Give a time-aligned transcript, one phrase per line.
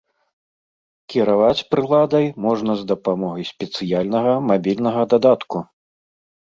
[1.13, 5.57] Кіраваць прыладай можна з дапамогай спецыяльнага мабільнага дадатку.